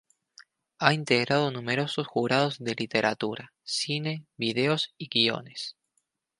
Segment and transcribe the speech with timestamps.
[0.79, 5.77] Ha integrado numerosos jurados de literatura, cine, videos y guiones.